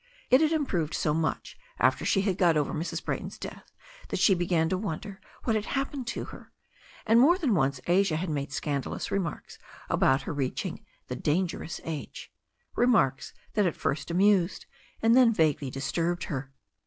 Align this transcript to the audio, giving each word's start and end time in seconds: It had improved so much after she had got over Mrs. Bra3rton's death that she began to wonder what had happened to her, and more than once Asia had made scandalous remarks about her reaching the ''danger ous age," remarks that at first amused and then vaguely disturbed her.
It 0.31 0.41
had 0.41 0.51
improved 0.51 0.95
so 0.95 1.13
much 1.13 1.59
after 1.77 2.05
she 2.05 2.21
had 2.21 2.35
got 2.39 2.57
over 2.57 2.73
Mrs. 2.73 3.03
Bra3rton's 3.03 3.37
death 3.37 3.71
that 4.09 4.17
she 4.17 4.33
began 4.33 4.67
to 4.69 4.77
wonder 4.79 5.21
what 5.43 5.55
had 5.55 5.65
happened 5.65 6.07
to 6.07 6.25
her, 6.33 6.51
and 7.05 7.19
more 7.19 7.37
than 7.37 7.53
once 7.53 7.79
Asia 7.85 8.15
had 8.15 8.31
made 8.31 8.51
scandalous 8.51 9.11
remarks 9.11 9.59
about 9.91 10.23
her 10.23 10.33
reaching 10.33 10.83
the 11.07 11.15
''danger 11.15 11.63
ous 11.63 11.79
age," 11.83 12.33
remarks 12.75 13.31
that 13.53 13.67
at 13.67 13.75
first 13.75 14.09
amused 14.09 14.65
and 15.03 15.15
then 15.15 15.31
vaguely 15.31 15.69
disturbed 15.69 16.23
her. 16.23 16.51